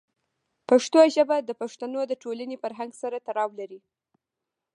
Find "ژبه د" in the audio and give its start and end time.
1.15-1.49